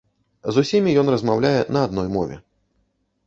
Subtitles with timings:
[0.55, 2.39] З усімі ён размаўляе на адной мове.